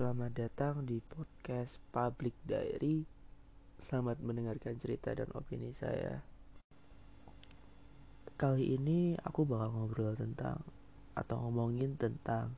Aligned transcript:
Selamat 0.00 0.32
datang 0.32 0.88
di 0.88 0.96
podcast 0.96 1.76
Public 1.92 2.32
Diary. 2.48 3.04
Selamat 3.84 4.16
mendengarkan 4.24 4.80
cerita 4.80 5.12
dan 5.12 5.28
opini 5.36 5.76
saya. 5.76 6.24
Kali 8.40 8.80
ini 8.80 9.12
aku 9.20 9.44
bakal 9.44 9.68
ngobrol 9.76 10.16
tentang 10.16 10.64
atau 11.12 11.44
ngomongin 11.44 12.00
tentang 12.00 12.56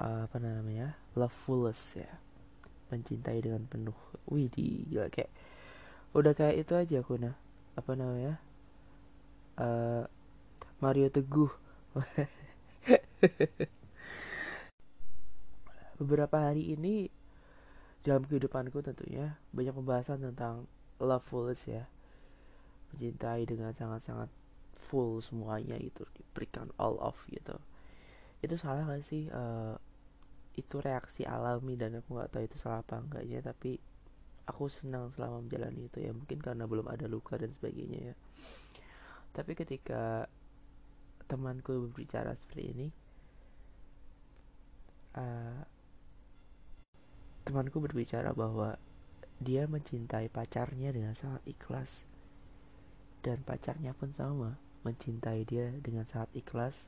uh, 0.00 0.24
apa 0.24 0.40
namanya? 0.40 0.96
Lovefulness 1.12 2.00
ya. 2.00 2.16
Mencintai 2.88 3.44
dengan 3.44 3.68
penuh. 3.68 4.00
Wih, 4.24 4.48
di 4.48 4.88
gila 4.88 5.12
kayak 5.12 5.28
udah 6.16 6.32
kayak 6.32 6.64
itu 6.64 6.72
aja 6.80 7.04
aku 7.04 7.20
nah. 7.20 7.36
Apa 7.76 7.92
namanya? 7.92 8.40
Uh, 9.60 10.08
Mario 10.80 11.12
Teguh. 11.12 11.52
beberapa 15.98 16.50
hari 16.50 16.78
ini 16.78 17.10
dalam 18.06 18.24
kehidupanku 18.24 18.78
tentunya 18.80 19.36
banyak 19.50 19.74
pembahasan 19.74 20.22
tentang 20.22 20.64
lovefulness 21.02 21.66
ya. 21.66 21.84
Mencintai 22.94 23.44
dengan 23.44 23.74
sangat-sangat 23.74 24.30
full 24.78 25.20
semuanya 25.20 25.76
itu 25.76 26.06
diberikan 26.16 26.70
all 26.80 26.96
of 27.02 27.18
gitu. 27.28 27.58
Itu 28.40 28.54
salah 28.56 28.86
gak 28.86 29.04
sih? 29.04 29.28
Uh, 29.28 29.76
itu 30.56 30.82
reaksi 30.82 31.22
alami 31.22 31.78
dan 31.78 32.02
aku 32.02 32.18
nggak 32.18 32.34
tahu 32.34 32.42
itu 32.42 32.58
salah 32.58 32.82
apa 32.82 32.98
enggaknya 32.98 33.38
tapi 33.46 33.78
aku 34.42 34.66
senang 34.66 35.14
selama 35.14 35.44
menjalani 35.44 35.86
itu 35.90 35.98
ya. 36.00 36.14
Mungkin 36.14 36.38
karena 36.40 36.64
belum 36.64 36.88
ada 36.88 37.04
luka 37.10 37.36
dan 37.36 37.50
sebagainya 37.52 38.14
ya. 38.14 38.14
Tapi 39.34 39.52
ketika 39.52 40.24
temanku 41.28 41.92
berbicara 41.92 42.32
seperti 42.32 42.64
ini 42.72 42.86
uh, 45.20 45.60
Temanku 47.48 47.80
berbicara 47.80 48.36
bahwa 48.36 48.76
dia 49.40 49.64
mencintai 49.64 50.28
pacarnya 50.28 50.92
dengan 50.92 51.16
sangat 51.16 51.40
ikhlas. 51.48 52.04
Dan 53.24 53.40
pacarnya 53.40 53.96
pun 53.96 54.12
sama, 54.12 54.60
mencintai 54.84 55.48
dia 55.48 55.72
dengan 55.80 56.04
sangat 56.04 56.28
ikhlas. 56.36 56.84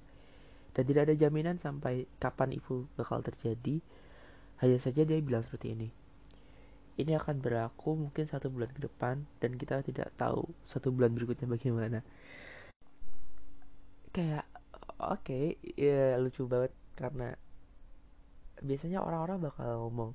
Dan 0.77 0.85
tidak 0.85 1.09
ada 1.09 1.17
jaminan 1.17 1.57
sampai 1.57 2.05
kapan 2.21 2.61
itu 2.61 2.85
bakal 3.01 3.25
terjadi. 3.25 3.81
Hanya 4.61 4.77
saja 4.77 5.09
dia 5.09 5.17
bilang 5.25 5.41
seperti 5.49 5.73
ini. 5.73 5.89
Ini 7.01 7.17
akan 7.17 7.41
berlaku 7.41 7.97
mungkin 7.97 8.29
satu 8.29 8.53
bulan 8.53 8.69
ke 8.77 8.85
depan 8.85 9.25
dan 9.41 9.57
kita 9.57 9.81
tidak 9.81 10.13
tahu 10.21 10.45
satu 10.69 10.93
bulan 10.93 11.17
berikutnya 11.17 11.49
bagaimana. 11.49 12.05
Kayak 14.13 14.45
oke, 15.01 15.25
okay, 15.25 15.57
ya 15.81 16.21
lucu 16.21 16.45
banget 16.45 16.77
karena 17.01 17.33
biasanya 18.61 19.01
orang-orang 19.01 19.41
bakal 19.41 19.89
ngomong 19.89 20.13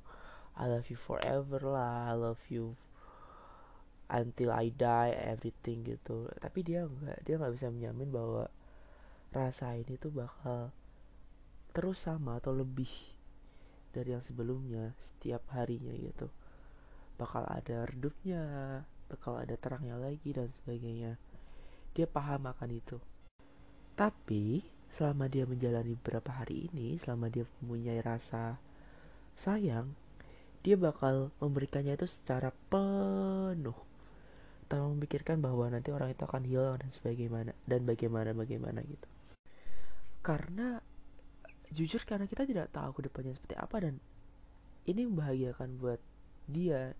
I 0.56 0.72
love 0.72 0.88
you 0.88 0.95
forever 0.95 1.59
lah 1.59 2.11
I 2.11 2.16
love 2.16 2.39
you 2.48 2.80
until 4.08 4.56
I 4.56 4.72
die 4.72 5.12
everything 5.12 5.84
gitu. 5.84 6.31
Tapi 6.39 6.64
dia 6.64 6.88
nggak 6.88 7.28
dia 7.28 7.36
nggak 7.36 7.53
bisa 7.59 7.67
menjamin 7.67 8.09
bahwa 8.14 8.47
rasa 9.36 9.75
ini 9.75 10.00
tuh 10.00 10.16
bakal 10.16 10.72
terus 11.75 12.08
sama 12.08 12.39
atau 12.39 12.56
lebih 12.56 12.88
dari 13.92 14.16
yang 14.16 14.23
sebelumnya 14.23 14.95
setiap 14.95 15.44
harinya 15.52 15.92
gitu. 15.92 16.31
Bakal 17.19 17.44
ada 17.52 17.84
redupnya 17.84 18.42
bakal 19.12 19.36
ada 19.40 19.59
terangnya 19.59 20.00
lagi 20.00 20.31
dan 20.31 20.47
sebagainya. 20.47 21.19
Dia 21.92 22.08
paham 22.08 22.47
akan 22.47 22.69
itu. 22.72 22.97
Tapi 23.95 24.64
selama 24.92 25.28
dia 25.28 25.44
menjalani 25.44 26.00
beberapa 26.00 26.31
hari 26.31 26.72
ini 26.72 26.95
selama 26.95 27.28
dia 27.28 27.44
mempunyai 27.59 28.00
rasa 28.00 28.59
sayang 29.36 29.92
dia 30.66 30.73
bakal 30.73 31.30
memberikannya 31.38 31.94
itu 31.94 32.09
secara 32.09 32.49
penuh. 32.73 33.77
Tanpa 34.66 34.89
memikirkan 34.89 35.38
bahwa 35.38 35.69
nanti 35.69 35.94
orang 35.94 36.09
itu 36.09 36.25
akan 36.25 36.41
hilang 36.41 36.81
dan 36.81 36.90
sebagaimana 36.90 37.53
dan 37.69 37.85
bagaimana 37.85 38.34
bagaimana 38.34 38.81
gitu. 38.81 39.07
Karena 40.25 40.81
jujur 41.69 42.01
karena 42.01 42.25
kita 42.25 42.50
tidak 42.50 42.73
tahu 42.73 42.97
ke 42.97 43.01
depannya 43.06 43.38
seperti 43.38 43.53
apa 43.62 43.78
dan 43.78 44.01
ini 44.90 45.06
membahagiakan 45.06 45.69
buat 45.78 46.01
dia. 46.50 46.97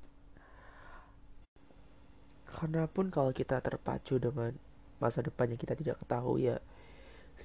Karena 2.46 2.86
pun 2.86 3.10
kalau 3.10 3.34
kita 3.34 3.66
terpacu 3.66 4.22
dengan 4.22 4.54
masa 5.02 5.26
depan 5.26 5.50
yang 5.50 5.60
kita 5.60 5.74
tidak 5.74 5.98
ketahui 6.06 6.54
ya 6.54 6.62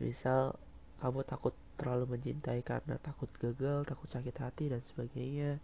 misal 0.01 0.57
kamu 1.05 1.21
takut 1.29 1.53
terlalu 1.77 2.17
mencintai 2.17 2.65
karena 2.65 2.97
takut 3.05 3.29
gagal 3.37 3.85
takut 3.85 4.09
sakit 4.09 4.33
hati 4.41 4.73
dan 4.73 4.81
sebagainya 4.89 5.61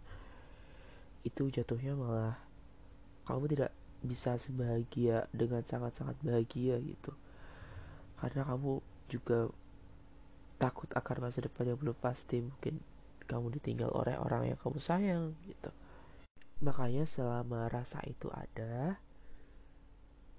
itu 1.23 1.49
jatuhnya 1.49 1.97
malah 1.97 2.37
kamu 3.27 3.45
tidak 3.57 3.71
bisa 4.05 4.37
sebahagia 4.37 5.25
dengan 5.33 5.65
sangat-sangat 5.65 6.15
bahagia 6.21 6.77
gitu. 6.79 7.11
Karena 8.17 8.45
kamu 8.45 8.81
juga 9.09 9.49
takut 10.57 10.89
akan 10.89 11.29
masa 11.29 11.43
depan 11.45 11.69
yang 11.69 11.77
belum 11.77 11.97
pasti 11.97 12.41
mungkin 12.41 12.81
kamu 13.27 13.59
ditinggal 13.59 13.91
oleh 13.93 14.15
orang 14.17 14.53
yang 14.53 14.59
kamu 14.59 14.79
sayang 14.79 15.35
gitu. 15.45 15.69
Makanya 16.63 17.05
selama 17.05 17.69
rasa 17.69 18.01
itu 18.07 18.31
ada 18.33 18.97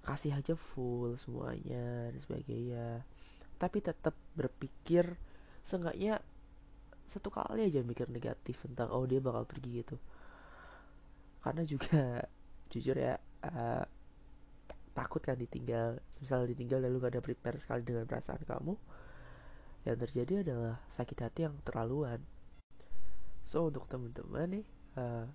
kasih 0.03 0.35
aja 0.35 0.57
full 0.57 1.15
semuanya 1.21 2.11
dan 2.11 2.19
sebagainya. 2.19 2.87
Tapi 3.59 3.77
tetap 3.83 4.15
berpikir 4.35 5.15
seenggaknya 5.63 6.23
satu 7.09 7.33
kali 7.33 7.65
aja 7.65 7.81
mikir 7.81 8.09
negatif 8.09 8.61
tentang 8.61 8.93
oh 8.93 9.05
dia 9.09 9.17
bakal 9.17 9.45
pergi 9.45 9.81
gitu 9.81 9.97
karena 11.39 11.63
juga 11.63 12.23
jujur 12.71 12.95
ya 12.95 13.15
uh, 13.45 13.83
takut 14.93 15.21
kan 15.23 15.39
ditinggal. 15.39 15.99
Misal 16.19 16.45
ditinggal 16.49 16.83
lalu 16.83 16.99
gak 16.99 17.13
ada 17.15 17.23
prepare 17.23 17.57
sekali 17.61 17.87
dengan 17.87 18.03
perasaan 18.03 18.43
kamu 18.43 18.75
yang 19.87 19.95
terjadi 19.95 20.43
adalah 20.43 20.75
sakit 20.91 21.17
hati 21.23 21.39
yang 21.47 21.55
terlaluan. 21.63 22.19
So 23.47 23.71
untuk 23.71 23.87
teman-teman 23.87 24.59
nih 24.59 24.65
uh, 24.99 25.25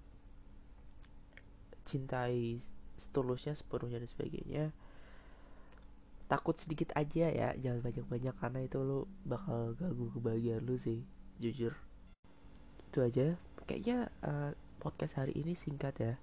cintai 1.88 2.60
setulusnya 3.00 3.56
sepenuhnya 3.58 3.98
dan 4.00 4.08
sebagainya 4.08 4.64
takut 6.24 6.56
sedikit 6.56 6.88
aja 6.96 7.28
ya 7.28 7.48
jangan 7.60 7.84
banyak-banyak 7.84 8.34
karena 8.40 8.60
itu 8.64 8.80
lo 8.80 9.04
bakal 9.28 9.76
ganggu 9.76 10.08
kebahagiaan 10.16 10.64
lu 10.64 10.76
sih 10.80 11.04
jujur. 11.40 11.76
Itu 12.88 13.04
aja. 13.04 13.36
Kayaknya 13.64 14.12
uh, 14.24 14.52
podcast 14.84 15.16
hari 15.16 15.32
ini 15.32 15.56
singkat 15.56 15.96
ya. 15.96 16.14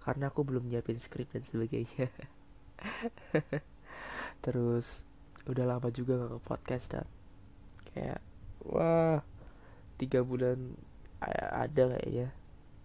Karena 0.00 0.32
aku 0.32 0.40
belum 0.40 0.72
nyiapin 0.72 0.96
skrip 0.96 1.28
dan 1.36 1.44
sebagainya. 1.44 2.08
Terus 4.44 5.04
udah 5.44 5.68
lama 5.68 5.92
juga 5.92 6.24
gak 6.24 6.32
ke 6.32 6.40
podcast 6.40 6.86
dan. 6.88 7.08
Kayak 7.92 8.24
wah 8.64 9.20
tiga 10.00 10.24
bulan 10.24 10.72
ada 11.52 12.00
kayaknya. 12.00 12.32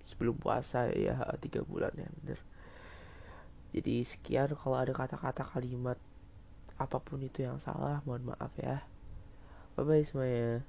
Sebelum 0.04 0.36
puasa 0.36 0.92
ya 0.92 1.16
tiga 1.40 1.64
bulan 1.64 1.96
ya 1.96 2.12
bener. 2.20 2.40
Jadi 3.72 4.04
sekian 4.04 4.52
kalau 4.60 4.76
ada 4.76 4.92
kata-kata 4.92 5.48
kalimat 5.48 5.96
apa 6.76 6.98
pun 7.00 7.24
itu 7.24 7.48
yang 7.48 7.56
salah 7.64 8.04
mohon 8.04 8.36
maaf 8.36 8.52
ya. 8.60 8.84
Bye 9.80 9.88
bye 9.88 10.04
semuanya 10.04 10.68